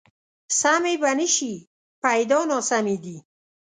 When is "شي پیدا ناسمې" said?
1.35-2.95